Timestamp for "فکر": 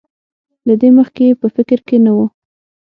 1.55-1.79